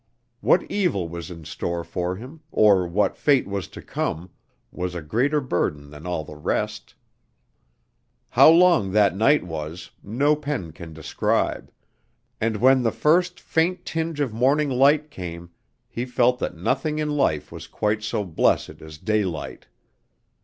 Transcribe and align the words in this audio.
What 0.39 0.63
evil 0.63 1.07
was 1.07 1.29
in 1.29 1.45
store 1.45 1.83
for 1.83 2.15
him, 2.15 2.41
or 2.51 2.87
what 2.87 3.15
fate 3.19 3.47
was 3.47 3.67
to 3.67 3.83
come, 3.83 4.31
was 4.71 4.95
a 4.95 5.01
greater 5.03 5.39
burden 5.39 5.91
than 5.91 6.07
all 6.07 6.23
the 6.23 6.35
rest. 6.35 6.95
How 8.29 8.49
long 8.49 8.93
that 8.93 9.15
night 9.15 9.43
was 9.45 9.91
no 10.01 10.35
pen 10.35 10.71
can 10.71 10.91
describe, 10.91 11.71
and 12.41 12.57
when 12.57 12.81
the 12.81 12.91
first 12.91 13.39
faint 13.39 13.85
tinge 13.85 14.19
of 14.19 14.33
morning 14.33 14.71
light 14.71 15.11
came, 15.11 15.51
he 15.87 16.05
felt 16.05 16.39
that 16.39 16.57
nothing 16.57 16.97
in 16.97 17.11
life 17.11 17.51
was 17.51 17.67
quite 17.67 18.01
so 18.01 18.23
blessed 18.25 18.81
as 18.81 18.97
daylight. 18.97 19.67